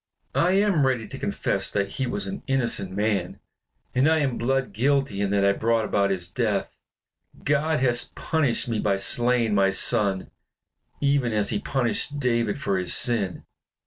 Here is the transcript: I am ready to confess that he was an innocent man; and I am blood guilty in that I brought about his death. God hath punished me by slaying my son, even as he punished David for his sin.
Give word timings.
I 0.33 0.53
am 0.53 0.87
ready 0.87 1.07
to 1.07 1.19
confess 1.19 1.69
that 1.69 1.89
he 1.89 2.07
was 2.07 2.25
an 2.25 2.41
innocent 2.47 2.89
man; 2.91 3.39
and 3.93 4.09
I 4.09 4.17
am 4.21 4.39
blood 4.39 4.73
guilty 4.73 5.21
in 5.21 5.29
that 5.29 5.45
I 5.45 5.51
brought 5.51 5.85
about 5.85 6.09
his 6.09 6.27
death. 6.27 6.75
God 7.43 7.79
hath 7.81 8.15
punished 8.15 8.67
me 8.67 8.79
by 8.79 8.95
slaying 8.95 9.53
my 9.53 9.69
son, 9.69 10.31
even 11.01 11.31
as 11.33 11.49
he 11.49 11.59
punished 11.59 12.19
David 12.19 12.59
for 12.59 12.79
his 12.79 12.95
sin. 12.95 13.43